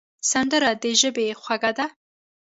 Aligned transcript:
سندره 0.31 0.71
د 0.81 0.85
ژبې 1.01 1.27
خواږه 1.41 1.71
ده 1.77 1.85